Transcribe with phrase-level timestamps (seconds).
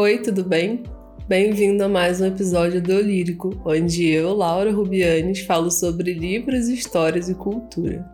[0.00, 0.84] Oi, tudo bem?
[1.26, 7.28] Bem-vindo a mais um episódio do Lírico, onde eu, Laura Rubianes, falo sobre livros, histórias
[7.28, 8.08] e cultura.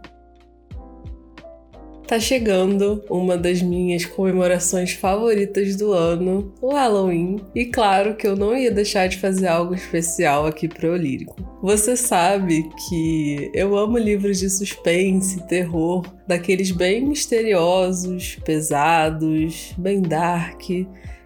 [2.06, 8.34] Tá chegando uma das minhas comemorações favoritas do ano, o Halloween, e claro que eu
[8.34, 11.36] não ia deixar de fazer algo especial aqui para o Lírico.
[11.60, 20.62] Você sabe que eu amo livros de suspense, terror, daqueles bem misteriosos, pesados, bem dark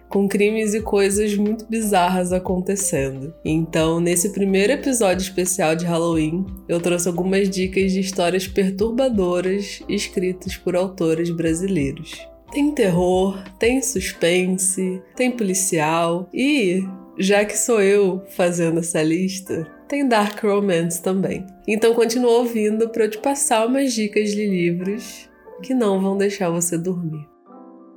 [0.09, 3.33] com crimes e coisas muito bizarras acontecendo.
[3.45, 10.57] Então, nesse primeiro episódio especial de Halloween, eu trouxe algumas dicas de histórias perturbadoras escritas
[10.57, 12.27] por autores brasileiros.
[12.51, 16.83] Tem terror, tem suspense, tem policial e,
[17.17, 21.45] já que sou eu fazendo essa lista, tem dark romance também.
[21.67, 25.29] Então continua ouvindo para eu te passar umas dicas de livros
[25.61, 27.27] que não vão deixar você dormir.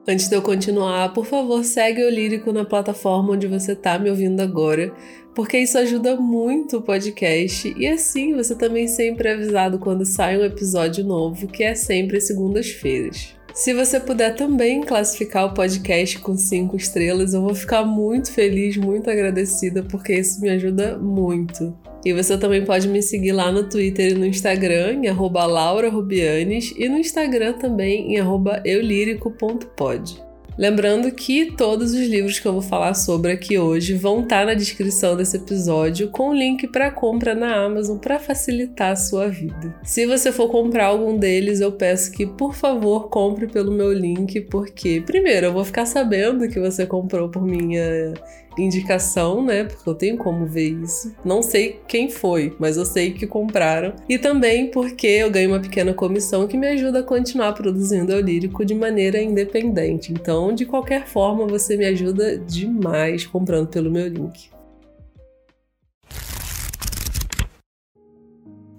[0.07, 4.11] Antes de eu continuar, por favor, segue o Lírico na plataforma onde você está me
[4.11, 4.93] ouvindo agora,
[5.33, 10.37] porque isso ajuda muito o podcast e assim você também sempre é avisado quando sai
[10.37, 13.37] um episódio novo, que é sempre segundas-feiras.
[13.55, 18.77] Se você puder também classificar o podcast com cinco estrelas, eu vou ficar muito feliz,
[18.77, 21.73] muito agradecida, porque isso me ajuda muito.
[22.05, 26.89] E você também pode me seguir lá no Twitter e no Instagram, em laurarubianes, e
[26.89, 28.21] no Instagram também, em
[28.65, 30.33] eulírico.pod.
[30.59, 34.53] Lembrando que todos os livros que eu vou falar sobre aqui hoje vão estar na
[34.53, 39.75] descrição desse episódio com o link para compra na Amazon para facilitar a sua vida.
[39.83, 44.43] Se você for comprar algum deles, eu peço que, por favor, compre pelo meu link,
[44.43, 48.13] porque, primeiro, eu vou ficar sabendo que você comprou por minha
[48.59, 49.65] indicação, né?
[49.65, 51.15] Porque eu tenho como ver isso.
[51.25, 53.95] Não sei quem foi, mas eu sei que compraram.
[54.09, 58.21] E também porque eu ganho uma pequena comissão que me ajuda a continuar produzindo o
[58.21, 60.13] lírico de maneira independente.
[60.13, 64.51] Então, de qualquer forma, você me ajuda demais comprando pelo meu link.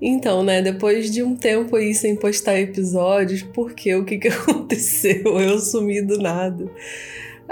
[0.05, 5.39] Então, né, depois de um tempo aí sem postar episódios, porque o que, que aconteceu?
[5.39, 6.69] Eu sumi do nada.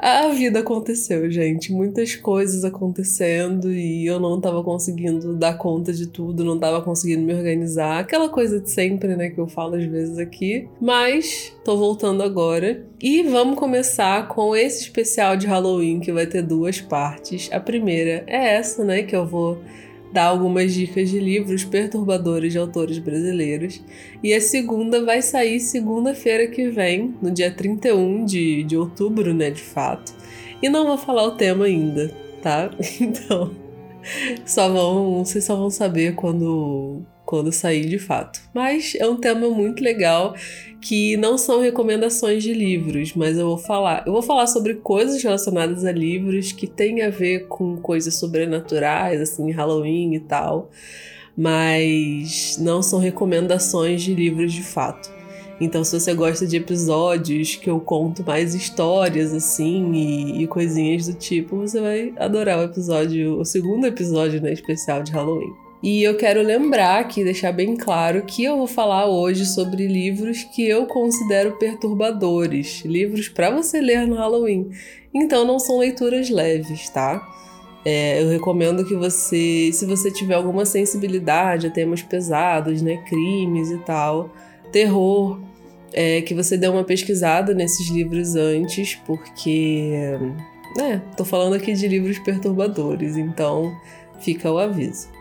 [0.01, 1.71] A vida aconteceu, gente.
[1.71, 7.21] Muitas coisas acontecendo e eu não tava conseguindo dar conta de tudo, não tava conseguindo
[7.21, 7.99] me organizar.
[7.99, 10.67] Aquela coisa de sempre, né, que eu falo às vezes aqui.
[10.81, 12.83] Mas tô voltando agora.
[12.99, 17.47] E vamos começar com esse especial de Halloween que vai ter duas partes.
[17.51, 19.59] A primeira é essa, né, que eu vou
[20.11, 23.81] dar algumas dicas de livros perturbadores de autores brasileiros.
[24.21, 29.49] E a segunda vai sair segunda-feira que vem, no dia 31 de, de outubro, né,
[29.49, 30.13] de fato.
[30.61, 32.11] E não vou falar o tema ainda,
[32.41, 32.69] tá?
[32.99, 33.51] Então,
[34.45, 37.01] só vão, vocês só vão saber quando
[37.31, 38.41] quando sair de fato.
[38.53, 40.35] Mas é um tema muito legal
[40.81, 44.03] que não são recomendações de livros, mas eu vou falar.
[44.05, 49.21] Eu vou falar sobre coisas relacionadas a livros que têm a ver com coisas sobrenaturais,
[49.21, 50.71] assim, Halloween e tal,
[51.37, 55.09] mas não são recomendações de livros de fato.
[55.57, 61.07] Então, se você gosta de episódios que eu conto mais histórias, assim, e, e, coisinhas
[61.07, 65.70] do tipo, você vai adorar o episódio, o segundo episódio, né, especial de Halloween.
[65.83, 70.43] E eu quero lembrar aqui, deixar bem claro, que eu vou falar hoje sobre livros
[70.43, 74.69] que eu considero perturbadores, livros para você ler no Halloween.
[75.11, 77.27] Então não são leituras leves, tá?
[77.83, 83.71] É, eu recomendo que você, se você tiver alguma sensibilidade a temas pesados, né, crimes
[83.71, 84.29] e tal,
[84.71, 85.39] terror,
[85.91, 90.15] é, que você dê uma pesquisada nesses livros antes, porque,
[90.77, 93.75] né, tô falando aqui de livros perturbadores, então
[94.19, 95.20] fica o aviso.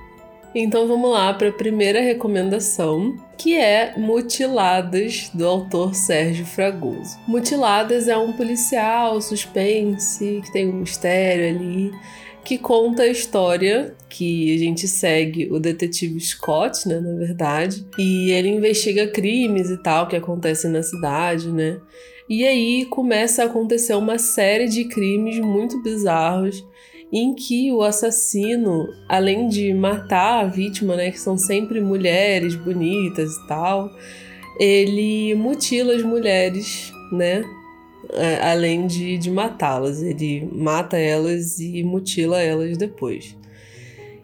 [0.55, 7.17] Então vamos lá para a primeira recomendação, que é Mutiladas, do autor Sérgio Fragoso.
[7.29, 11.93] Mutiladas é um policial suspense, que tem um mistério ali,
[12.45, 18.33] que conta a história que a gente segue o detetive Scott, né, na verdade, e
[18.33, 21.79] ele investiga crimes e tal que acontecem na cidade, né?
[22.29, 26.65] E aí começa a acontecer uma série de crimes muito bizarros
[27.13, 33.35] em que o assassino, além de matar a vítima, né, que são sempre mulheres bonitas
[33.35, 33.91] e tal,
[34.59, 37.43] ele mutila as mulheres, né,
[38.43, 40.03] além de, de matá-las.
[40.03, 43.37] Ele mata elas e mutila elas depois.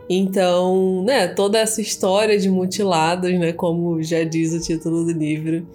[0.09, 5.67] Então, né, toda essa história de mutilados, né, como já diz o título do livro,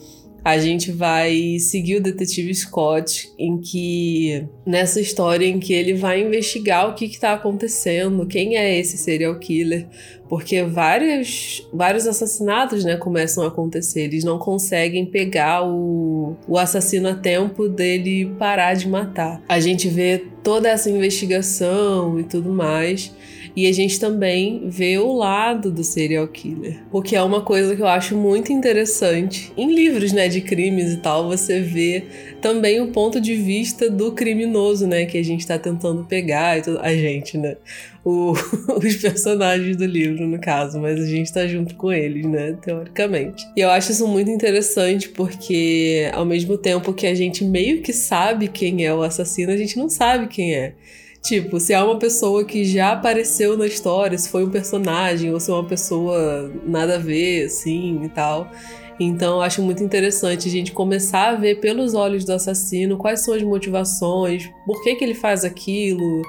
[0.44, 6.22] a gente vai seguir o detetive Scott, em que nessa história em que ele vai
[6.22, 9.88] investigar o que está acontecendo, quem é esse serial killer,
[10.28, 14.04] porque vários, vários assassinatos né, começam a acontecer.
[14.04, 19.44] Eles não conseguem pegar o, o assassino a tempo dele parar de matar.
[19.48, 23.14] A gente vê toda essa investigação e tudo mais.
[23.56, 27.75] E a gente também vê o lado do serial killer, o que é uma coisa
[27.75, 29.51] que eu acho muito interessante.
[29.57, 32.03] Em livros, né, de crimes e tal, você vê
[32.42, 36.62] também o ponto de vista do criminoso, né, que a gente tá tentando pegar e
[36.62, 36.80] tudo.
[36.80, 37.57] A gente, né?
[38.03, 38.33] O,
[38.81, 43.45] os personagens do livro, no caso, mas a gente tá junto com eles, né, teoricamente.
[43.56, 47.94] E eu acho isso muito interessante porque, ao mesmo tempo que a gente meio que
[47.94, 50.74] sabe quem é o assassino, a gente não sabe quem é.
[51.21, 55.39] Tipo, se é uma pessoa que já apareceu na história, se foi um personagem ou
[55.39, 58.51] se é uma pessoa nada a ver, assim e tal.
[59.00, 63.33] Então, acho muito interessante a gente começar a ver pelos olhos do assassino quais são
[63.33, 66.21] as motivações, por que, que ele faz aquilo,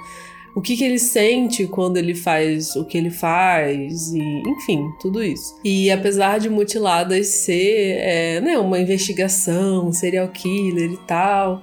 [0.54, 5.22] o que, que ele sente quando ele faz o que ele faz, e enfim, tudo
[5.22, 5.58] isso.
[5.64, 11.62] E apesar de Mutiladas ser é, né, uma investigação, serial killer e tal,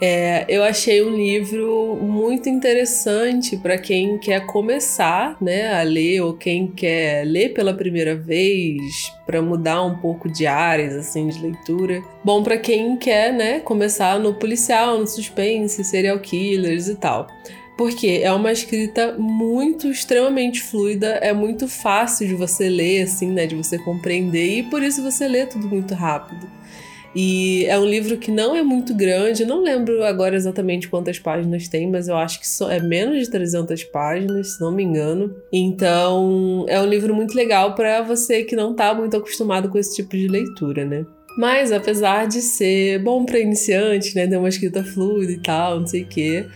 [0.00, 6.34] é, eu achei um livro muito interessante para quem quer começar né, a ler ou
[6.34, 12.02] quem quer ler pela primeira vez para mudar um pouco de áreas assim de leitura.
[12.22, 17.26] Bom para quem quer né, começar no policial, no suspense, serial killers e tal.
[17.76, 23.46] Porque é uma escrita muito, extremamente fluida, é muito fácil de você ler, assim, né?
[23.46, 26.48] De você compreender, e por isso você lê tudo muito rápido.
[27.18, 31.66] E é um livro que não é muito grande, não lembro agora exatamente quantas páginas
[31.66, 35.34] tem, mas eu acho que é menos de 300 páginas, se não me engano.
[35.50, 39.96] Então, é um livro muito legal para você que não tá muito acostumado com esse
[39.96, 41.06] tipo de leitura, né?
[41.38, 45.86] Mas apesar de ser bom para iniciante, né, ter uma escrita fluida e tal, não
[45.86, 46.46] sei o quê,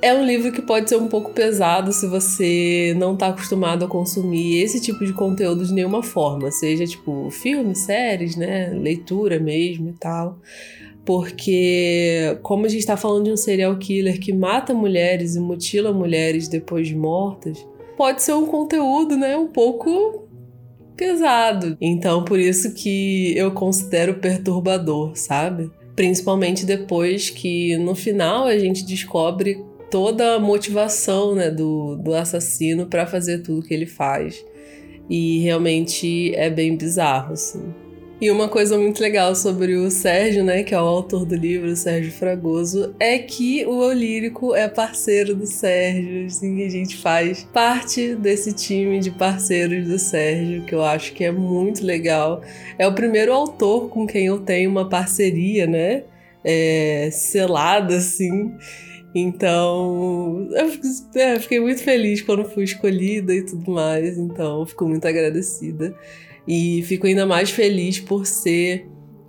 [0.00, 3.88] é um livro que pode ser um pouco pesado se você não está acostumado a
[3.88, 9.90] consumir esse tipo de conteúdo de nenhuma forma, seja tipo filmes, séries, né, leitura mesmo
[9.90, 10.38] e tal.
[11.04, 15.92] Porque, como a gente está falando de um serial killer que mata mulheres e mutila
[15.92, 17.66] mulheres depois de mortas,
[17.96, 20.28] pode ser um conteúdo, né, um pouco
[20.94, 21.76] pesado.
[21.80, 25.70] Então, por isso que eu considero perturbador, sabe?
[25.96, 32.86] Principalmente depois que no final a gente descobre toda a motivação né, do, do assassino
[32.86, 34.44] para fazer tudo que ele faz.
[35.08, 37.74] E realmente é bem bizarro, assim.
[38.20, 41.74] E uma coisa muito legal sobre o Sérgio, né, que é o autor do livro,
[41.76, 48.16] Sérgio Fragoso, é que o Olírico é parceiro do Sérgio, assim, a gente faz parte
[48.16, 52.42] desse time de parceiros do Sérgio, que eu acho que é muito legal.
[52.76, 56.02] É o primeiro autor com quem eu tenho uma parceria, né,
[56.44, 58.52] é, selada, assim,
[59.14, 64.18] então, eu é, fiquei muito feliz quando fui escolhida e tudo mais.
[64.18, 65.94] Então, fico muito agradecida.
[66.46, 68.86] E fico ainda mais feliz por ser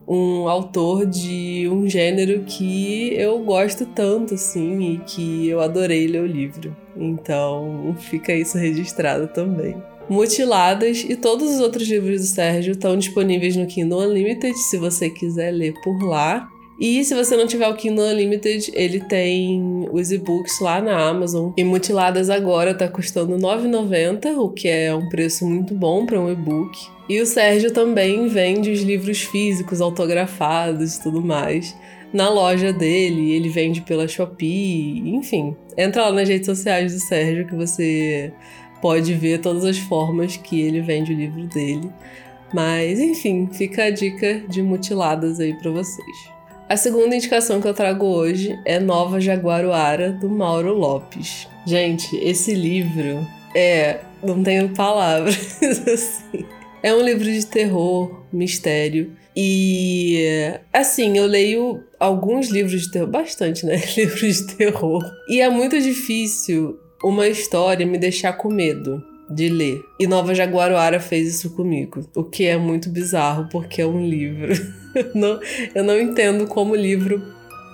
[0.07, 6.21] um autor de um gênero que eu gosto tanto, assim, e que eu adorei ler
[6.21, 6.75] o livro.
[6.97, 9.75] Então, fica isso registrado também.
[10.09, 15.09] Mutiladas e todos os outros livros do Sérgio estão disponíveis no Kindle Unlimited, se você
[15.09, 16.49] quiser ler por lá.
[16.79, 21.51] E se você não tiver o Kindle Unlimited, ele tem os e-books lá na Amazon.
[21.57, 26.19] E Mutiladas agora tá custando R$ 9,90, o que é um preço muito bom para
[26.19, 26.79] um e-book.
[27.09, 31.75] E o Sérgio também vende os livros físicos, autografados e tudo mais.
[32.13, 35.55] Na loja dele, ele vende pela Shopee, enfim.
[35.77, 38.31] Entra lá nas redes sociais do Sérgio que você
[38.81, 41.89] pode ver todas as formas que ele vende o livro dele.
[42.53, 46.38] Mas, enfim, fica a dica de mutiladas aí para vocês.
[46.69, 51.47] A segunda indicação que eu trago hoje é Nova Jaguaruara, do Mauro Lopes.
[51.65, 54.01] Gente, esse livro é.
[54.21, 56.45] Não tenho palavras assim.
[56.83, 59.13] É um livro de terror, mistério.
[59.35, 63.81] E assim, eu leio alguns livros de terror, bastante, né?
[63.97, 65.03] livros de terror.
[65.27, 69.83] E é muito difícil uma história me deixar com medo de ler.
[69.99, 74.53] E Nova Jaguaruara fez isso comigo, o que é muito bizarro porque é um livro.
[75.13, 75.39] não,
[75.73, 77.21] eu não entendo como livro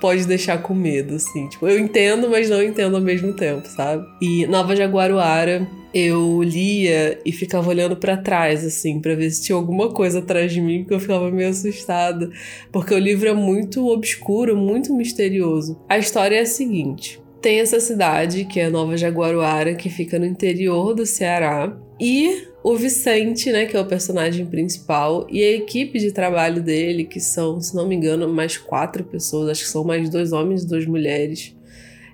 [0.01, 1.47] pode deixar com medo, assim.
[1.47, 4.05] Tipo, eu entendo, mas não entendo ao mesmo tempo, sabe?
[4.21, 9.55] E Nova Jaguaruara, eu lia e ficava olhando para trás, assim, para ver se tinha
[9.55, 12.29] alguma coisa atrás de mim, porque eu ficava meio assustada.
[12.71, 15.81] Porque o livro é muito obscuro, muito misterioso.
[15.87, 20.25] A história é a seguinte: tem essa cidade, que é Nova Jaguaruara, que fica no
[20.25, 21.77] interior do Ceará.
[22.01, 27.03] E o Vicente, né, que é o personagem principal, e a equipe de trabalho dele,
[27.03, 30.63] que são, se não me engano, mais quatro pessoas, acho que são mais dois homens
[30.63, 31.55] e duas mulheres.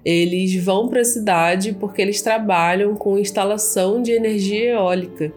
[0.04, 5.32] Eles vão para a cidade porque eles trabalham com instalação de energia eólica.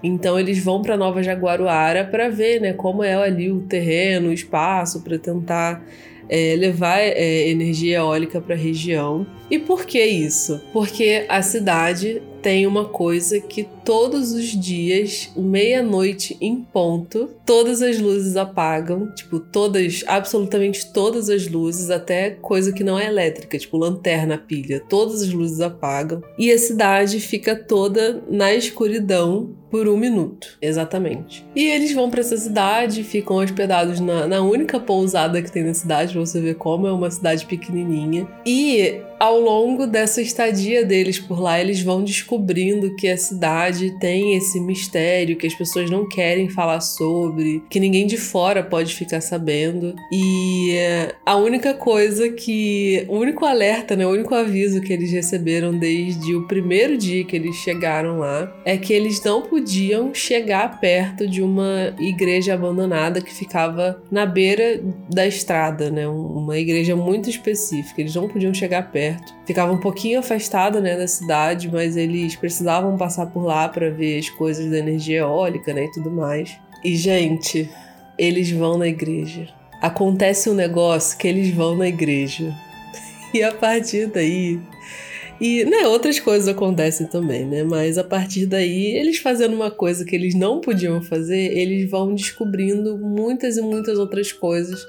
[0.00, 4.32] Então eles vão para Nova Jaguaruara para ver, né, como é ali o terreno, o
[4.32, 5.84] espaço, para tentar
[6.30, 9.26] é, levar é, energia eólica para a região.
[9.50, 10.60] E por que isso?
[10.72, 17.98] Porque a cidade tem uma coisa que todos os dias, meia-noite em ponto, todas as
[17.98, 23.76] luzes apagam, tipo, todas, absolutamente todas as luzes, até coisa que não é elétrica, tipo
[23.76, 29.96] lanterna, pilha, todas as luzes apagam e a cidade fica toda na escuridão por um
[29.96, 31.46] minuto, exatamente.
[31.54, 35.74] E eles vão para essa cidade, ficam hospedados na, na única pousada que tem na
[35.74, 38.26] cidade, pra você ver como é uma cidade pequenininha.
[38.44, 44.34] E ao longo dessa estadia deles por lá, eles vão descobrindo que a cidade tem
[44.34, 49.20] esse mistério que as pessoas não querem falar sobre, que ninguém de fora pode ficar
[49.20, 49.94] sabendo.
[50.10, 53.04] E eh, a única coisa que.
[53.08, 54.06] O único alerta, né?
[54.06, 58.78] O único aviso que eles receberam desde o primeiro dia que eles chegaram lá é
[58.78, 64.80] que eles não podiam chegar perto de uma igreja abandonada que ficava na beira
[65.12, 66.08] da estrada, né?
[66.08, 68.00] Uma igreja muito específica.
[68.00, 69.34] Eles não podiam chegar perto perto.
[69.46, 74.18] Ficava um pouquinho afastado, né, da cidade, mas eles precisavam passar por lá para ver
[74.18, 76.56] as coisas da energia eólica, né, e tudo mais.
[76.84, 77.68] E gente,
[78.18, 79.48] eles vão na igreja.
[79.80, 82.54] Acontece um negócio que eles vão na igreja.
[83.32, 84.60] E a partir daí,
[85.40, 87.62] e, né, outras coisas acontecem também, né?
[87.62, 92.12] Mas a partir daí, eles fazendo uma coisa que eles não podiam fazer, eles vão
[92.12, 94.84] descobrindo muitas e muitas outras coisas.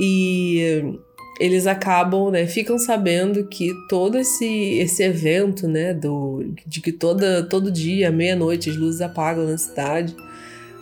[0.00, 0.98] E
[1.38, 7.42] eles acabam, né, ficam sabendo que todo esse, esse evento, né, do, de que toda,
[7.42, 10.16] todo dia, meia-noite, as luzes apagam na cidade,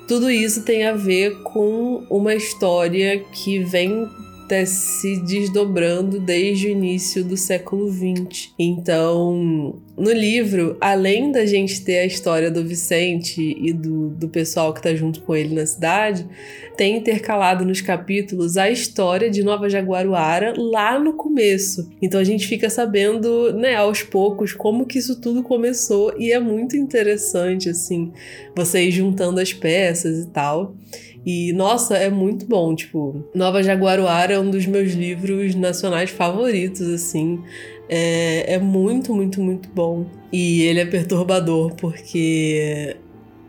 [0.06, 4.08] tudo isso tem a ver com uma história que vem
[4.48, 8.50] tá se desdobrando desde o início do século XX.
[8.58, 14.72] Então, no livro, além da gente ter a história do Vicente e do, do pessoal
[14.72, 16.26] que está junto com ele na cidade,
[16.76, 21.88] tem intercalado nos capítulos a história de Nova Jaguaruara lá no começo.
[22.02, 26.40] Então a gente fica sabendo, né, aos poucos como que isso tudo começou e é
[26.40, 28.12] muito interessante assim,
[28.54, 30.74] vocês juntando as peças e tal.
[31.24, 32.74] E, nossa, é muito bom.
[32.74, 37.42] Tipo, Nova Jaguaruara é um dos meus livros nacionais favoritos, assim.
[37.88, 40.06] É, é muito, muito, muito bom.
[40.32, 42.96] E ele é perturbador, porque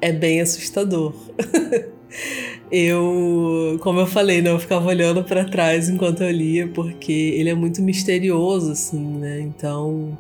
[0.01, 1.13] é bem assustador.
[2.72, 7.50] eu, como eu falei, né, eu ficava olhando para trás enquanto eu lia, porque ele
[7.50, 9.41] é muito misterioso, assim, né?
[9.41, 10.17] Então.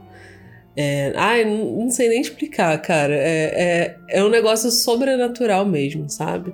[0.77, 3.15] É, ai, não, não sei nem explicar, cara.
[3.15, 6.53] É, é, é um negócio sobrenatural mesmo, sabe?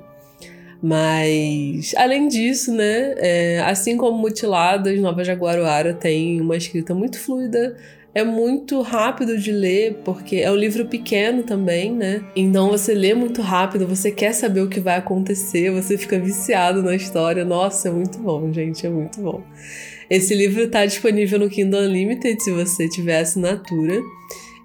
[0.81, 7.77] Mas, além disso, né, é, assim como Mutiladas, Nova Jaguaruara tem uma escrita muito fluida,
[8.13, 12.21] é muito rápido de ler, porque é um livro pequeno também, né?
[12.35, 16.83] Então você lê muito rápido, você quer saber o que vai acontecer, você fica viciado
[16.83, 17.45] na história.
[17.45, 19.41] Nossa, é muito bom, gente, é muito bom.
[20.09, 24.01] Esse livro está disponível no Kindle Unlimited se você tiver assinatura.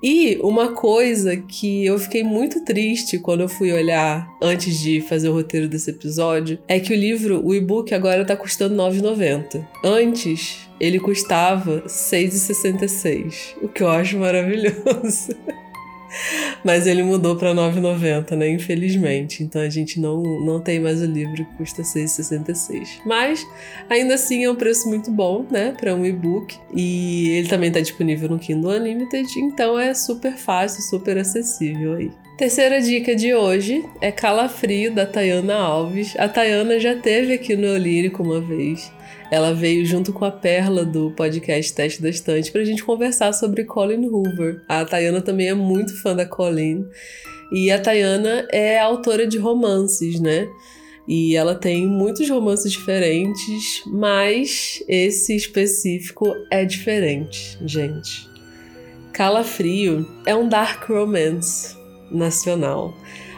[0.08, 5.28] E uma coisa que eu fiquei muito triste quando eu fui olhar antes de fazer
[5.28, 9.66] o roteiro desse episódio é que o livro, o e-book, agora tá custando R$ 9,90.
[9.82, 15.34] Antes, ele custava R$ 6,66, o que eu acho maravilhoso.
[16.64, 18.48] Mas ele mudou para 9,90, né?
[18.50, 19.42] Infelizmente.
[19.42, 23.00] Então a gente não, não tem mais o livro que custa 6,66.
[23.04, 23.46] Mas
[23.88, 25.74] ainda assim é um preço muito bom, né?
[25.78, 26.56] Para um e-book.
[26.74, 29.28] E ele também está disponível no Kindle Unlimited.
[29.38, 32.10] Então é super fácil, super acessível aí.
[32.36, 36.14] Terceira dica de hoje é Calafrio, da Tayana Alves.
[36.18, 38.92] A Tayana já teve aqui no Lírico uma vez.
[39.30, 43.32] Ela veio junto com a Perla do podcast Teste da Estante para a gente conversar
[43.32, 44.62] sobre Colin Hoover.
[44.68, 46.86] A Tayana também é muito fã da Colin.
[47.50, 50.48] E a Tayana é autora de romances, né?
[51.08, 58.28] E ela tem muitos romances diferentes, mas esse específico é diferente, gente.
[59.12, 61.76] Calafrio é um dark romance
[62.10, 62.96] nacional,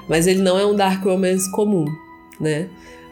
[0.09, 1.87] mas ele não é um dark romance comum,
[2.40, 2.68] né?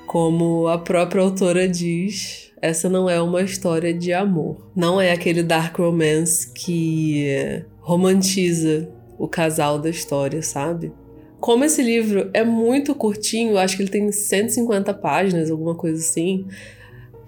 [0.06, 4.70] Como a própria autora diz, essa não é uma história de amor.
[4.75, 10.92] Não é aquele dark romance que romantiza o casal da história, sabe?
[11.40, 16.46] Como esse livro é muito curtinho, acho que ele tem 150 páginas, alguma coisa assim.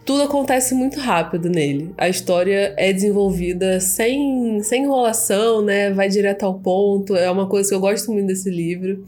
[0.04, 1.92] tudo acontece muito rápido nele.
[1.96, 5.92] A história é desenvolvida sem, sem enrolação, né?
[5.92, 7.14] Vai direto ao ponto.
[7.14, 9.04] É uma coisa que eu gosto muito desse livro.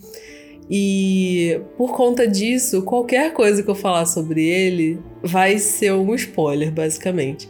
[0.73, 6.71] E por conta disso, qualquer coisa que eu falar sobre ele vai ser um spoiler,
[6.71, 7.49] basicamente.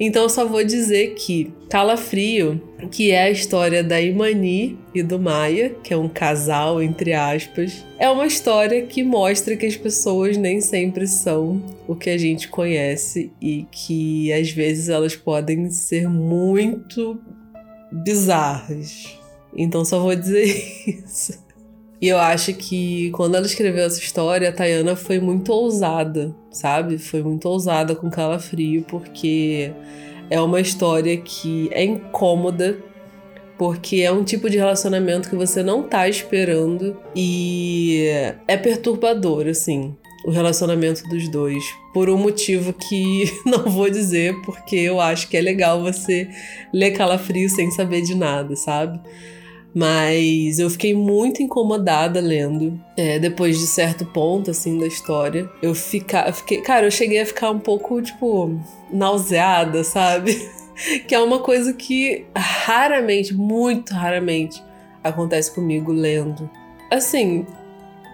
[0.00, 5.18] Então eu só vou dizer que Calafrio, que é a história da Imani e do
[5.18, 10.38] Maia, que é um casal entre aspas, é uma história que mostra que as pessoas
[10.38, 16.08] nem sempre são o que a gente conhece e que às vezes elas podem ser
[16.08, 17.20] muito
[17.92, 19.18] bizarras.
[19.54, 20.46] Então só vou dizer
[21.04, 21.51] isso.
[22.02, 26.98] E eu acho que quando ela escreveu essa história, a Tayana foi muito ousada, sabe?
[26.98, 29.72] Foi muito ousada com Calafrio, porque
[30.28, 32.76] é uma história que é incômoda,
[33.56, 38.08] porque é um tipo de relacionamento que você não tá esperando e
[38.48, 41.62] é perturbador, assim, o relacionamento dos dois.
[41.94, 46.28] Por um motivo que não vou dizer, porque eu acho que é legal você
[46.74, 49.00] ler Calafrio sem saber de nada, sabe?
[49.74, 52.78] Mas eu fiquei muito incomodada lendo.
[52.96, 55.48] É, depois de certo ponto, assim, da história.
[55.62, 56.60] Eu, fica, fiquei.
[56.60, 58.60] Cara, eu cheguei a ficar um pouco, tipo,
[58.90, 60.36] nauseada, sabe?
[61.08, 64.62] que é uma coisa que raramente, muito raramente,
[65.02, 66.48] acontece comigo lendo.
[66.90, 67.46] Assim,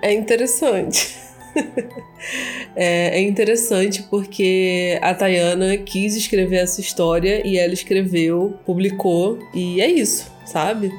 [0.03, 1.17] é interessante.
[2.77, 9.81] é, é, interessante porque a Tayana quis escrever essa história e ela escreveu, publicou, e
[9.81, 10.93] é isso, sabe?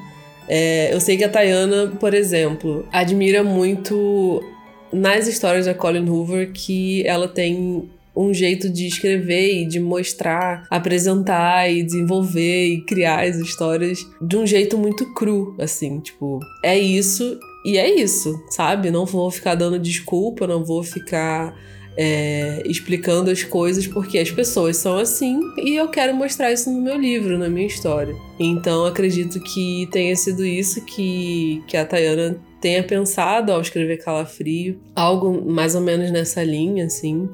[0.50, 4.44] É, eu sei que a Tayana, por exemplo, admira muito
[4.92, 10.66] nas histórias da Colin Hoover que ela tem um jeito de escrever e de mostrar,
[10.70, 16.78] apresentar e desenvolver e criar as histórias de um jeito muito cru, assim, tipo, é
[16.78, 18.90] isso e é isso, sabe?
[18.90, 21.56] Não vou ficar dando desculpa, não vou ficar
[22.02, 26.82] é, explicando as coisas porque as pessoas são assim e eu quero mostrar isso no
[26.82, 28.16] meu livro, na minha história.
[28.40, 34.80] Então acredito que tenha sido isso que, que a Tayana tenha pensado ao escrever Calafrio,
[34.96, 37.28] algo mais ou menos nessa linha, assim.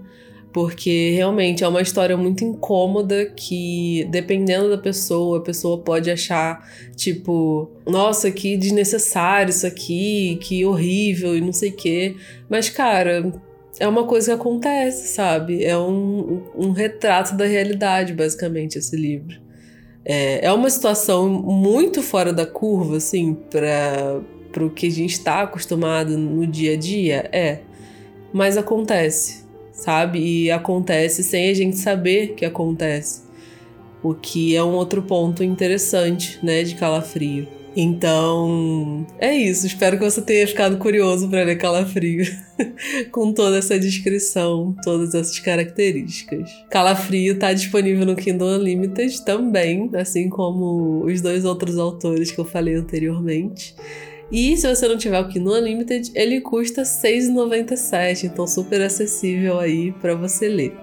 [0.51, 6.65] Porque realmente é uma história muito incômoda que, dependendo da pessoa, a pessoa pode achar,
[6.95, 12.15] tipo, nossa, que desnecessário isso aqui, que horrível e não sei o quê.
[12.49, 13.33] Mas, cara,
[13.79, 15.63] é uma coisa que acontece, sabe?
[15.63, 19.39] É um, um retrato da realidade, basicamente, esse livro.
[20.03, 25.41] É, é uma situação muito fora da curva, assim, para o que a gente está
[25.41, 27.59] acostumado no dia a dia, é.
[28.31, 30.19] Mas acontece, sabe?
[30.19, 33.23] E acontece sem a gente saber que acontece.
[34.03, 37.47] O que é um outro ponto interessante, né, de Calafrio.
[37.75, 39.67] Então, é isso.
[39.67, 42.25] Espero que você tenha ficado curioso para ler Calafrio
[43.11, 46.49] com toda essa descrição, todas essas características.
[46.69, 52.45] Calafrio está disponível no Kindle Unlimited também, assim como os dois outros autores que eu
[52.45, 53.75] falei anteriormente.
[54.31, 59.59] E se você não tiver o Kindle Unlimited, ele custa R$ 6,97, então super acessível
[59.59, 60.73] aí para você ler.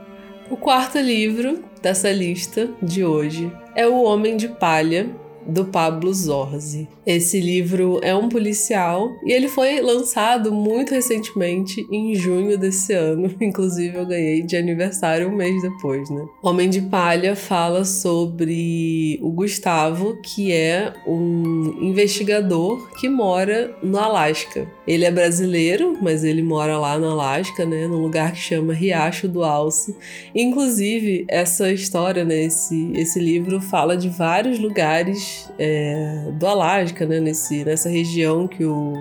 [0.51, 5.11] O quarto livro dessa lista de hoje é O Homem de Palha,
[5.47, 6.89] do Pablo Zorzi.
[7.05, 13.35] Esse livro é um policial e ele foi lançado muito recentemente, em junho desse ano.
[13.41, 16.25] Inclusive, eu ganhei de aniversário um mês depois, né?
[16.43, 24.69] Homem de Palha fala sobre o Gustavo, que é um investigador que mora no Alasca.
[24.87, 27.87] Ele é brasileiro, mas ele mora lá no Alasca, né?
[27.87, 29.97] Num lugar que chama Riacho do Alce.
[30.35, 32.45] Inclusive, essa história, né?
[32.45, 38.65] Esse, esse livro fala de vários lugares é, do Alasca, né, nesse, nessa região que
[38.65, 38.95] o,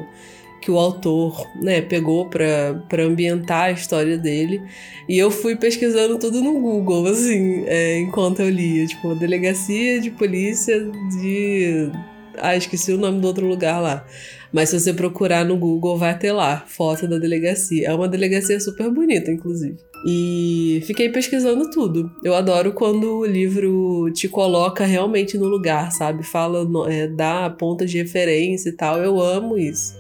[0.62, 4.62] que o autor né, pegou para ambientar a história dele.
[5.10, 8.86] E eu fui pesquisando tudo no Google, assim, é, enquanto eu lia.
[8.86, 10.80] Tipo, delegacia de polícia
[11.20, 11.92] de.
[12.38, 14.06] Ah, esqueci o nome do outro lugar lá.
[14.54, 17.88] Mas se você procurar no Google, vai ter lá foto da delegacia.
[17.88, 19.78] É uma delegacia super bonita, inclusive.
[20.06, 22.12] E fiquei pesquisando tudo.
[22.24, 26.24] Eu adoro quando o livro te coloca realmente no lugar, sabe?
[26.24, 28.98] Fala, é, dá pontas de referência e tal.
[28.98, 29.96] Eu amo isso.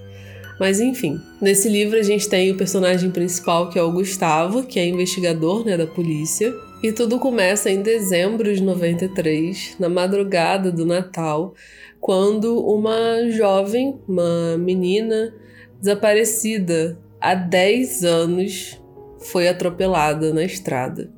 [0.59, 4.79] Mas enfim, nesse livro a gente tem o personagem principal que é o Gustavo, que
[4.79, 6.53] é investigador né, da polícia.
[6.83, 11.53] E tudo começa em dezembro de 93, na madrugada do Natal,
[11.99, 15.31] quando uma jovem, uma menina
[15.79, 18.80] desaparecida há 10 anos,
[19.21, 21.09] foi atropelada na estrada.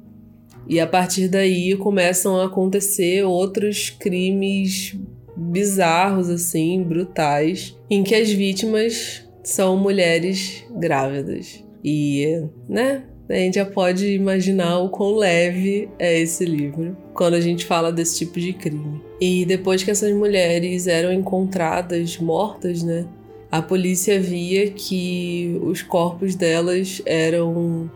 [0.68, 4.98] E a partir daí começam a acontecer outros crimes
[5.36, 11.64] bizarros, assim, brutais, em que as vítimas são mulheres grávidas.
[11.84, 17.42] E, né, a gente já pode imaginar o quão leve é esse livro quando a
[17.42, 19.02] gente fala desse tipo de crime.
[19.20, 23.06] E depois que essas mulheres eram encontradas mortas, né?
[23.54, 27.88] A polícia via que os corpos delas eram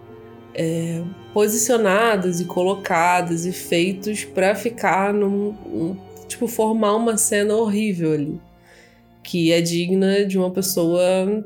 [0.54, 1.02] é,
[1.34, 8.40] posicionados e colocados e feitos para ficar num, um, tipo formar uma cena horrível ali,
[9.24, 11.44] que é digna de uma pessoa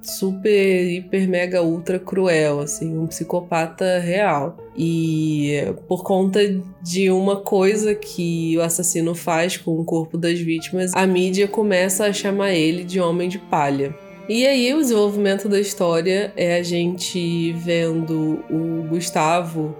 [0.00, 4.56] super, hiper, mega, ultra cruel, assim, um psicopata real.
[4.76, 6.40] E por conta
[6.82, 12.06] de uma coisa que o assassino faz com o corpo das vítimas, a mídia começa
[12.06, 13.94] a chamar ele de Homem de Palha.
[14.28, 19.74] E aí o desenvolvimento da história é a gente vendo o Gustavo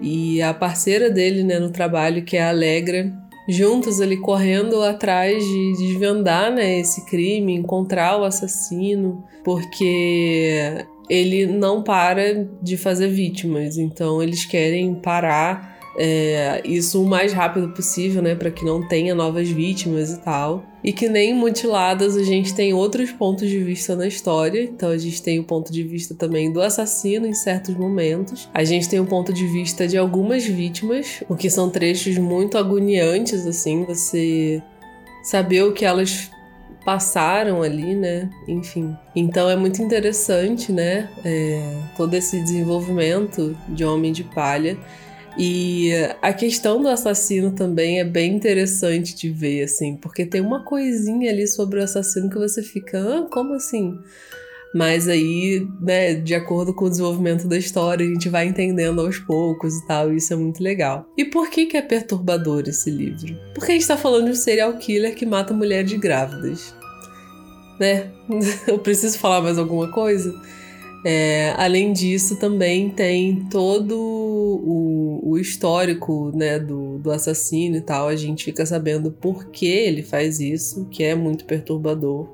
[0.00, 3.12] e a parceira dele né, no trabalho, que é a Alegra,
[3.52, 11.82] juntos ali correndo atrás de desvendar né, esse crime, encontrar o assassino, porque ele não
[11.82, 18.34] para de fazer vítimas, então eles querem parar é, isso o mais rápido possível, né,
[18.34, 20.64] para que não tenha novas vítimas e tal.
[20.82, 24.64] E que nem mutiladas a gente tem outros pontos de vista na história.
[24.64, 28.48] Então a gente tem o ponto de vista também do assassino em certos momentos.
[28.52, 32.58] A gente tem o ponto de vista de algumas vítimas, o que são trechos muito
[32.58, 34.60] agoniantes, assim, você
[35.22, 36.30] saber o que elas
[36.84, 38.28] passaram ali, né?
[38.48, 38.96] Enfim.
[39.14, 41.08] Então é muito interessante, né?
[41.24, 41.62] É,
[41.96, 44.76] todo esse desenvolvimento de Homem de Palha.
[45.38, 50.64] E a questão do assassino também é bem interessante de ver, assim, porque tem uma
[50.64, 53.98] coisinha ali sobre o assassino que você fica, ah, como assim?
[54.74, 59.18] Mas aí, né, de acordo com o desenvolvimento da história, a gente vai entendendo aos
[59.18, 61.06] poucos e tal, e isso é muito legal.
[61.16, 63.38] E por que que é perturbador esse livro?
[63.54, 66.74] Porque a gente tá falando de um serial killer que mata mulheres grávidas.
[67.78, 68.10] Né?
[68.66, 70.34] Eu preciso falar mais alguma coisa?
[71.04, 78.08] É, além disso, também tem todo o, o histórico né, do, do assassino e tal.
[78.08, 82.28] A gente fica sabendo por que ele faz isso, que é muito perturbador.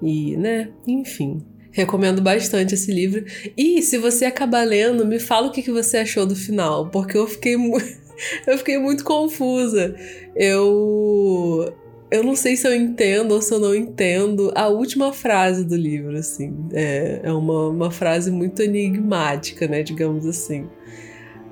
[0.00, 1.42] E, né, enfim.
[1.72, 3.24] Recomendo bastante esse livro.
[3.56, 7.16] E se você acabar lendo, me fala o que, que você achou do final, porque
[7.16, 8.00] eu fiquei muito.
[8.46, 9.94] eu fiquei muito confusa.
[10.34, 11.72] Eu
[12.10, 15.76] eu não sei se eu entendo ou se eu não entendo a última frase do
[15.76, 16.52] livro, assim.
[16.72, 20.66] É, é uma, uma frase muito enigmática, né, digamos assim.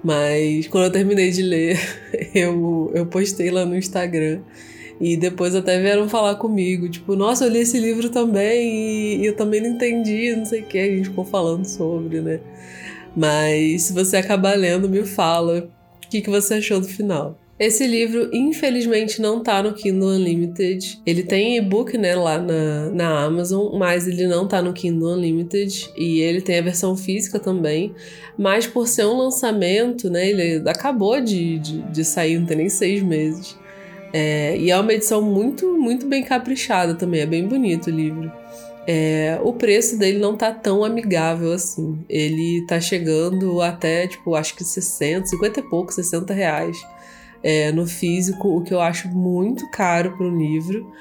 [0.02, 1.78] Mas quando eu terminei de ler,
[2.34, 4.40] eu, eu postei lá no Instagram.
[5.00, 9.26] E depois até vieram falar comigo, tipo, nossa, eu li esse livro também e, e
[9.26, 12.40] eu também não entendi, não sei o que, a gente ficou falando sobre, né?
[13.16, 15.70] Mas se você acabar lendo, me fala
[16.04, 17.38] o que, que você achou do final.
[17.58, 21.00] Esse livro, infelizmente, não tá no Kindle Unlimited.
[21.04, 25.90] Ele tem e-book, né, lá na, na Amazon, mas ele não tá no Kindle Unlimited.
[25.96, 27.92] E ele tem a versão física também.
[28.36, 32.68] Mas por ser um lançamento, né, ele acabou de, de, de sair, não tem nem
[32.68, 33.56] seis meses.
[34.12, 38.30] É, e é uma edição muito, muito bem caprichada também, é bem bonito o livro.
[38.86, 41.98] É, o preço dele não tá tão amigável assim.
[42.08, 46.78] Ele tá chegando até, tipo, acho que 60, 50 e pouco, 60 reais
[47.42, 50.92] é, no físico, o que eu acho muito caro para um livro.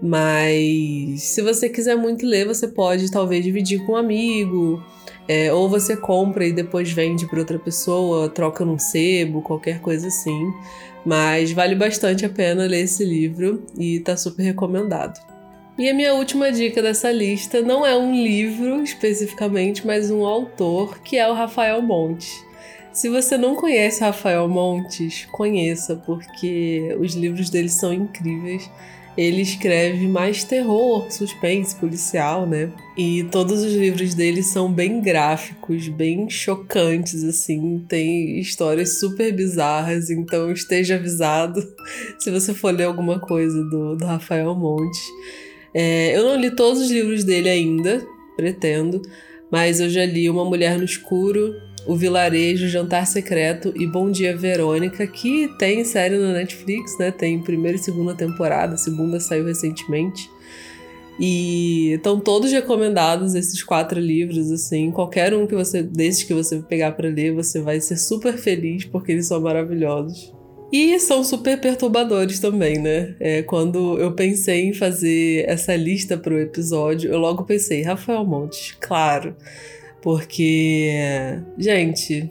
[0.00, 4.82] Mas se você quiser muito ler, você pode talvez dividir com um amigo,
[5.26, 10.08] é, ou você compra e depois vende para outra pessoa, troca num sebo, qualquer coisa
[10.08, 10.52] assim.
[11.04, 15.18] Mas vale bastante a pena ler esse livro e tá super recomendado.
[15.76, 21.00] E a minha última dica dessa lista não é um livro especificamente, mas um autor,
[21.00, 22.30] que é o Rafael Monte.
[22.94, 28.70] Se você não conhece Rafael Montes, conheça, porque os livros dele são incríveis.
[29.16, 32.70] Ele escreve mais terror, suspense, policial, né?
[32.96, 37.84] E todos os livros dele são bem gráficos, bem chocantes, assim.
[37.88, 41.60] Tem histórias super bizarras, então esteja avisado
[42.20, 45.02] se você for ler alguma coisa do, do Rafael Montes.
[45.74, 49.02] É, eu não li todos os livros dele ainda, pretendo,
[49.50, 51.52] mas eu já li Uma Mulher no Escuro,
[51.86, 57.10] o Vilarejo, Jantar Secreto e Bom Dia Verônica, que tem série na Netflix, né?
[57.10, 60.30] Tem primeira e segunda temporada, a segunda saiu recentemente.
[61.18, 64.90] E estão todos recomendados esses quatro livros, assim.
[64.90, 68.84] Qualquer um que você desses que você pegar para ler, você vai ser super feliz
[68.84, 70.34] porque eles são maravilhosos.
[70.72, 73.14] E são super perturbadores também, né?
[73.20, 78.24] É, quando eu pensei em fazer essa lista para o episódio, eu logo pensei, Rafael
[78.24, 79.36] Montes, claro.
[80.04, 80.90] Porque,
[81.56, 82.30] gente,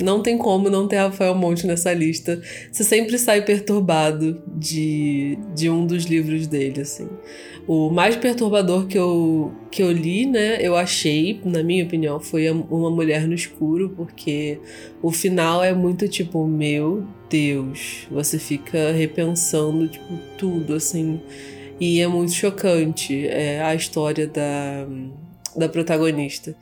[0.00, 2.40] Não tem como não ter Rafael Monte nessa lista.
[2.70, 7.06] Você sempre sai perturbado de, de um dos livros dele, assim.
[7.66, 12.48] O mais perturbador que eu, que eu li, né, eu achei, na minha opinião, foi
[12.50, 14.58] Uma Mulher no Escuro, porque
[15.02, 21.20] o final é muito tipo, meu Deus, você fica repensando, tipo, tudo, assim.
[21.78, 24.86] E é muito chocante é, a história da,
[25.56, 26.56] da protagonista.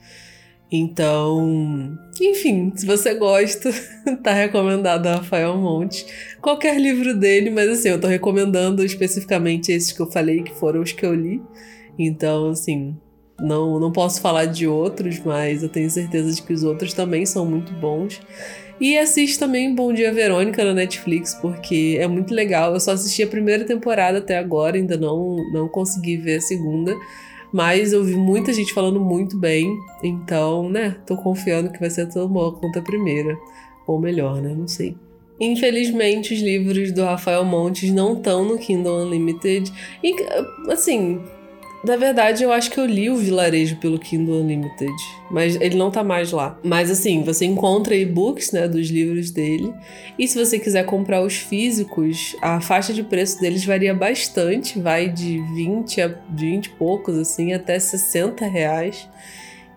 [0.72, 3.70] Então, enfim, se você gosta,
[4.22, 6.06] tá recomendado a Rafael Monte.
[6.40, 10.80] Qualquer livro dele, mas assim, eu tô recomendando especificamente esses que eu falei, que foram
[10.80, 11.42] os que eu li.
[11.98, 12.96] Então, assim,
[13.40, 17.26] não, não posso falar de outros, mas eu tenho certeza de que os outros também
[17.26, 18.20] são muito bons.
[18.80, 22.72] E assiste também Bom Dia Verônica na Netflix, porque é muito legal.
[22.72, 26.94] Eu só assisti a primeira temporada até agora, ainda não, não consegui ver a segunda.
[27.52, 32.06] Mas eu vi muita gente falando muito bem, então, né, tô confiando que vai ser
[32.08, 33.36] tão boa quanto a primeira.
[33.86, 34.54] Ou melhor, né?
[34.56, 34.96] Não sei.
[35.40, 39.72] Infelizmente, os livros do Rafael Montes não estão no Kindle Unlimited.
[40.04, 40.14] E,
[40.70, 41.20] assim,
[41.82, 44.92] na verdade, eu acho que eu li o Vilarejo pelo Kindle Unlimited,
[45.30, 46.58] mas ele não tá mais lá.
[46.62, 49.72] Mas assim, você encontra e-books, né, dos livros dele.
[50.18, 55.08] E se você quiser comprar os físicos, a faixa de preço deles varia bastante, vai
[55.08, 59.08] de 20 a 20 e poucos, assim, até 60 reais.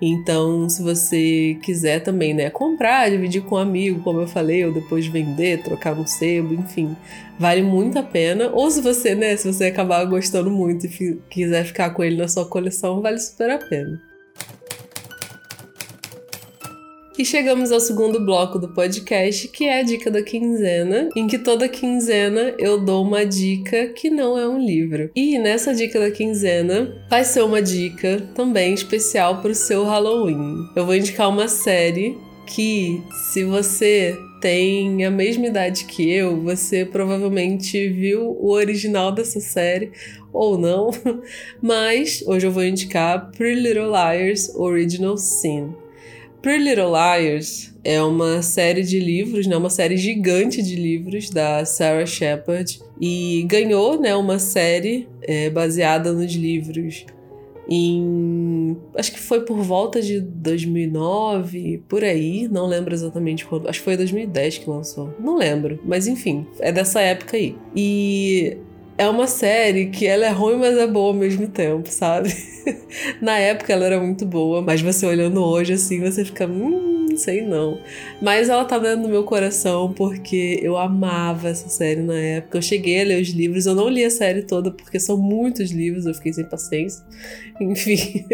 [0.05, 4.73] Então, se você quiser também, né, comprar, dividir com um amigo, como eu falei, ou
[4.73, 6.93] depois vender, trocar no sebo, enfim,
[7.39, 8.49] vale muito a pena.
[8.51, 12.27] Ou se você, né, se você acabar gostando muito e quiser ficar com ele na
[12.27, 14.12] sua coleção, vale super a pena.
[17.17, 21.37] E chegamos ao segundo bloco do podcast, que é a dica da quinzena, em que
[21.37, 25.11] toda quinzena eu dou uma dica que não é um livro.
[25.15, 30.67] E nessa dica da quinzena vai ser uma dica também especial para o seu Halloween.
[30.75, 32.99] Eu vou indicar uma série que,
[33.31, 39.91] se você tem a mesma idade que eu, você provavelmente viu o original dessa série
[40.33, 40.89] ou não,
[41.61, 45.82] mas hoje eu vou indicar Pretty Little Liars Original Sin.
[46.43, 51.63] Pretty Little Liars é uma série de livros, né, uma série gigante de livros da
[51.63, 57.05] Sarah Shepard e ganhou né, uma série é, baseada nos livros
[57.69, 58.75] em.
[58.93, 63.69] Acho que foi por volta de 2009, por aí, não lembro exatamente quando.
[63.69, 65.13] Acho que foi 2010 que lançou.
[65.17, 67.55] Não lembro, mas enfim, é dessa época aí.
[67.73, 68.57] E
[68.97, 72.29] é uma série que ela é ruim, mas é boa ao mesmo tempo, sabe?
[73.21, 76.82] Na época ela era muito boa, mas você olhando hoje assim, você fica, hum,
[77.17, 77.79] sei não.
[78.21, 82.57] Mas ela tá dentro do meu coração porque eu amava essa série na época.
[82.57, 85.71] Eu cheguei a ler os livros, eu não li a série toda porque são muitos
[85.71, 87.03] livros, eu fiquei sem paciência.
[87.59, 88.25] Enfim.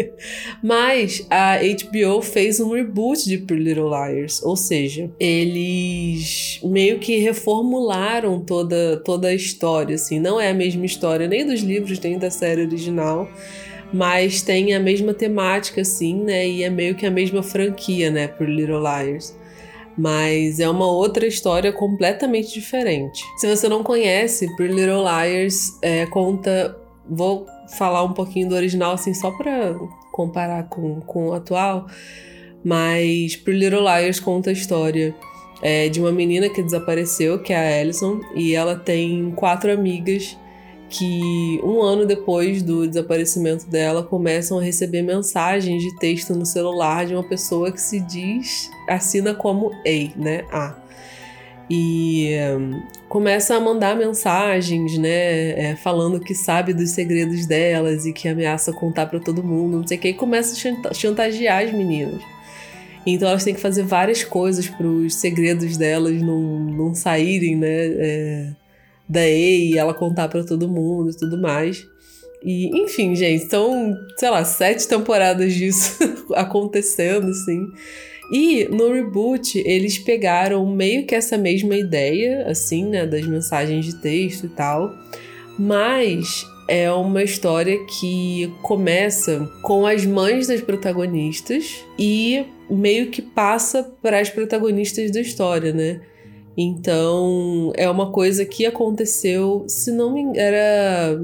[0.62, 7.16] Mas a HBO fez um reboot de Pretty Little Liars, ou seja, eles meio que
[7.18, 12.18] reformularam toda toda a história, assim, não é a mesma história nem dos livros nem
[12.18, 13.28] da série original
[13.92, 16.48] mas tem a mesma temática, assim, né?
[16.48, 18.28] E é meio que a mesma franquia, né?
[18.28, 19.36] Por Little Liars.
[19.98, 23.24] Mas é uma outra história completamente diferente.
[23.38, 26.76] Se você não conhece, Pretty Little Liars é, conta.
[27.08, 27.44] Vou
[27.76, 29.74] falar um pouquinho do original, assim, só para
[30.12, 31.86] comparar com, com o atual.
[32.64, 35.14] Mas Pretty Little Liars conta a história
[35.60, 40.36] é, de uma menina que desapareceu, que é a Alison, e ela tem quatro amigas
[40.90, 47.06] que um ano depois do desaparecimento dela começam a receber mensagens de texto no celular
[47.06, 50.44] de uma pessoa que se diz assina como A, né?
[50.50, 50.76] A.
[51.70, 55.70] E um, começa a mandar mensagens, né?
[55.70, 59.86] É, falando que sabe dos segredos delas e que ameaça contar para todo mundo, não
[59.86, 62.20] sei o que, e começa a chantagear as meninas.
[63.06, 67.68] Então elas têm que fazer várias coisas para os segredos delas não, não saírem, né?
[67.68, 68.48] É,
[69.10, 71.86] da EI, ela contar para todo mundo e tudo mais.
[72.42, 75.98] E, enfim, gente, são, sei lá, sete temporadas disso
[76.34, 77.66] acontecendo, assim.
[78.32, 83.96] E no reboot, eles pegaram meio que essa mesma ideia, assim, né, das mensagens de
[83.96, 84.94] texto e tal,
[85.58, 93.82] mas é uma história que começa com as mães das protagonistas e meio que passa
[94.00, 96.00] para as protagonistas da história, né?
[96.56, 101.18] Então, é uma coisa que aconteceu, se não me era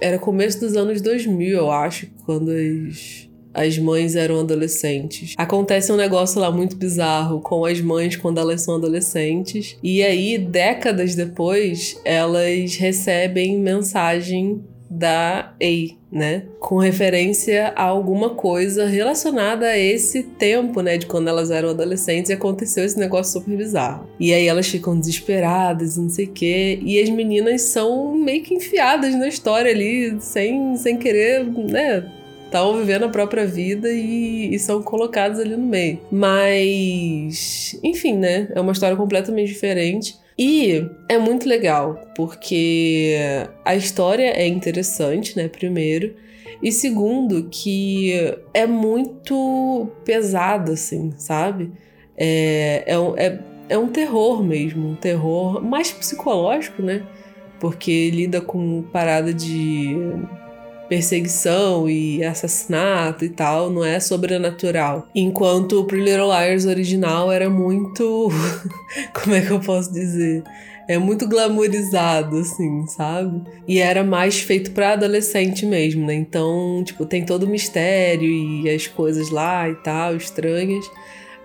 [0.00, 5.34] era começo dos anos 2000, eu acho, quando as as mães eram adolescentes.
[5.36, 9.76] Acontece um negócio lá muito bizarro com as mães quando elas são adolescentes.
[9.82, 16.44] E aí, décadas depois, elas recebem mensagem da EI, né?
[16.60, 20.98] Com referência a alguma coisa relacionada a esse tempo, né?
[20.98, 24.06] De quando elas eram adolescentes e aconteceu esse negócio super bizarro.
[24.20, 26.78] E aí elas ficam desesperadas, não sei o quê.
[26.82, 32.04] E as meninas são meio que enfiadas na história ali, sem, sem querer, né?
[32.52, 36.00] Estavam vivendo a própria vida e, e são colocadas ali no meio.
[36.10, 38.52] Mas, enfim, né?
[38.54, 40.18] É uma história completamente diferente.
[40.38, 43.16] E é muito legal, porque
[43.64, 45.48] a história é interessante, né?
[45.48, 46.14] Primeiro.
[46.62, 48.12] E segundo, que
[48.52, 51.72] é muito pesado, assim, sabe?
[52.18, 53.38] É, é, é,
[53.70, 57.02] é um terror mesmo, um terror mais psicológico, né?
[57.58, 59.96] Porque lida com parada de
[60.92, 65.08] perseguição e assassinato e tal, não é sobrenatural.
[65.14, 68.28] Enquanto o Pretty Little Liars original era muito.
[69.14, 70.44] Como é que eu posso dizer?
[70.86, 73.40] É muito glamourizado, assim, sabe?
[73.66, 76.12] E era mais feito para adolescente mesmo, né?
[76.12, 80.84] Então, tipo, tem todo o mistério e as coisas lá e tal, estranhas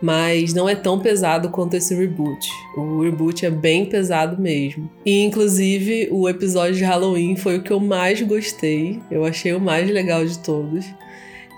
[0.02, 2.50] mas não é tão pesado quanto esse reboot.
[2.76, 4.90] O reboot é bem pesado mesmo.
[5.06, 9.02] E inclusive o episódio de Halloween foi o que eu mais gostei.
[9.10, 10.86] Eu achei o mais legal de todos.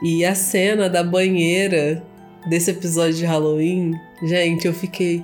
[0.03, 2.03] E a cena da banheira
[2.47, 5.23] desse episódio de Halloween, gente, eu fiquei,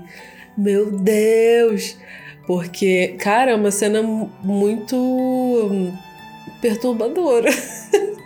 [0.58, 1.98] meu Deus!
[2.46, 4.04] Porque, cara, é uma cena
[4.44, 5.92] muito
[6.62, 7.50] perturbadora.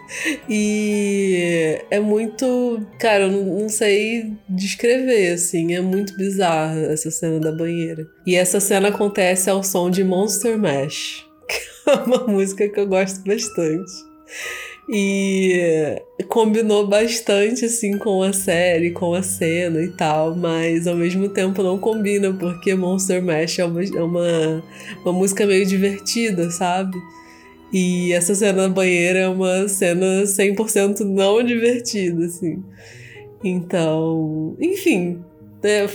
[0.50, 2.82] e é muito.
[3.00, 5.76] Cara, eu não, sei descrever, assim.
[5.76, 8.08] É muito bizarra essa cena da banheira.
[8.26, 12.88] E essa cena acontece ao som de Monster Mash, que é uma música que eu
[12.88, 13.92] gosto bastante.
[14.92, 21.30] E combinou bastante, assim, com a série, com a cena e tal, mas ao mesmo
[21.30, 24.64] tempo não combina, porque Monster Mash é uma, é uma,
[25.04, 26.98] uma música meio divertida, sabe?
[27.72, 32.64] E essa cena da banheira é uma cena 100% não divertida, assim.
[33.44, 35.20] Então, enfim,
[35.64, 35.88] né,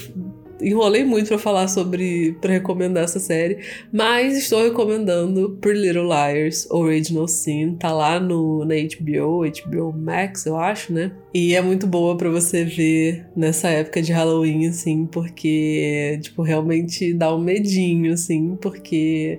[0.61, 3.59] enrolei muito para falar sobre, para recomendar essa série,
[3.93, 10.47] mas estou recomendando Pretty Little Liars Original Sin, tá lá no na HBO, HBO Max,
[10.47, 11.13] eu acho, né?
[11.33, 17.13] E é muito boa para você ver nessa época de Halloween assim, porque tipo realmente
[17.13, 19.39] dá um medinho assim, porque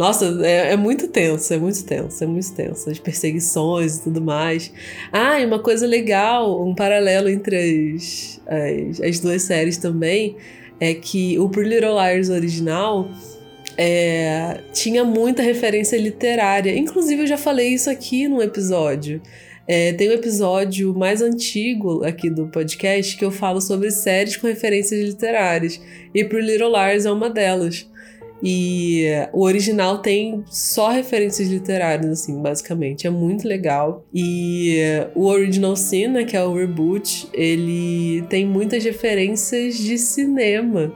[0.00, 2.88] nossa, é, é, muito tenso, é muito tenso, é muito tenso.
[2.88, 4.72] As perseguições e tudo mais.
[5.12, 10.38] Ah, e uma coisa legal, um paralelo entre as, as, as duas séries também,
[10.80, 13.10] é que o Pretty Little Liars original
[13.76, 16.74] é, tinha muita referência literária.
[16.74, 19.20] Inclusive, eu já falei isso aqui num episódio.
[19.68, 24.46] É, tem um episódio mais antigo aqui do podcast que eu falo sobre séries com
[24.46, 25.78] referências literárias.
[26.14, 27.86] E Pretty Little Liars é uma delas.
[28.42, 33.06] E o original tem só referências literárias, assim, basicamente.
[33.06, 34.04] É muito legal.
[34.12, 34.78] E
[35.14, 40.92] o Original Sin, né, que é o reboot, ele tem muitas referências de cinema.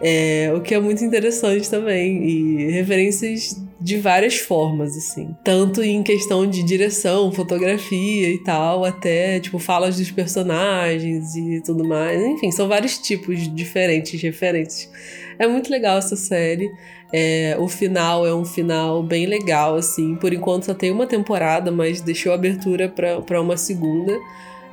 [0.00, 2.24] É, o que é muito interessante também.
[2.24, 5.36] E referências de várias formas, assim.
[5.44, 11.84] Tanto em questão de direção, fotografia e tal, até, tipo, falas dos personagens e tudo
[11.84, 12.20] mais.
[12.20, 14.90] Enfim, são vários tipos diferentes de referências.
[15.38, 16.68] É muito legal essa série.
[17.12, 20.16] É, o final é um final bem legal, assim.
[20.16, 24.18] Por enquanto só tem uma temporada, mas deixou abertura para uma segunda.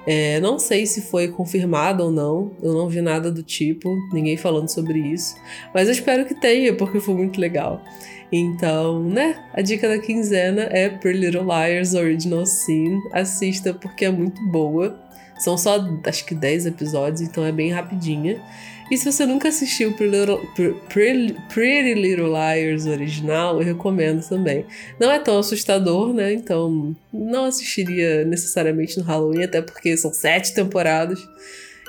[0.07, 4.37] É, não sei se foi confirmado ou não, eu não vi nada do tipo, ninguém
[4.37, 5.35] falando sobre isso,
[5.73, 7.81] mas eu espero que tenha, porque foi muito legal.
[8.31, 12.99] Então, né, a dica da quinzena é Pretty Little Liars Original Sin.
[13.13, 14.99] Assista porque é muito boa.
[15.37, 18.41] São só, acho que 10 episódios, então é bem rapidinha.
[18.89, 24.65] E se você nunca assistiu Pretty Little, Liars original, eu recomendo também.
[24.99, 26.33] Não é tão assustador, né?
[26.33, 31.19] Então não assistiria necessariamente no Halloween, até porque são sete temporadas.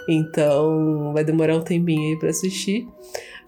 [0.09, 2.89] Então vai demorar um tempinho aí pra assistir.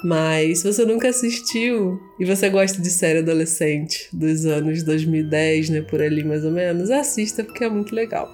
[0.02, 5.80] Mas se você nunca assistiu e você gosta de série adolescente dos anos 2010, né,
[5.82, 8.28] por ali mais ou menos, assista porque é muito legal.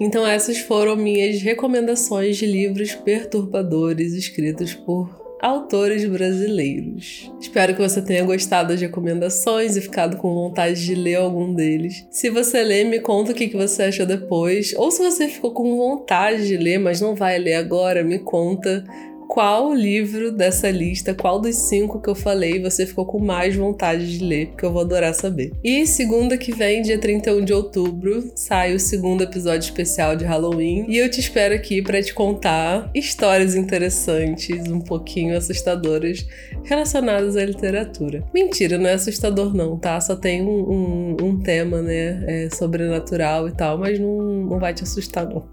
[0.00, 7.30] Então, essas foram minhas recomendações de livros perturbadores escritos por autores brasileiros.
[7.40, 12.06] Espero que você tenha gostado das recomendações e ficado com vontade de ler algum deles.
[12.10, 14.72] Se você ler, me conta o que você achou depois.
[14.76, 18.84] Ou se você ficou com vontade de ler, mas não vai ler agora, me conta
[19.32, 24.18] qual livro dessa lista, qual dos cinco que eu falei, você ficou com mais vontade
[24.18, 25.52] de ler, porque eu vou adorar saber.
[25.64, 30.84] E segunda que vem, dia 31 de outubro, sai o segundo episódio especial de Halloween.
[30.86, 36.26] E eu te espero aqui para te contar histórias interessantes, um pouquinho assustadoras,
[36.64, 38.22] relacionadas à literatura.
[38.34, 39.98] Mentira, não é assustador, não, tá?
[39.98, 42.22] Só tem um, um, um tema, né?
[42.26, 45.48] É, sobrenatural e tal, mas não, não vai te assustar, não.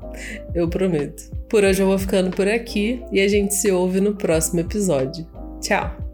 [0.53, 1.38] Eu prometo.
[1.49, 5.27] Por hoje eu vou ficando por aqui e a gente se ouve no próximo episódio.
[5.59, 6.08] Tchau!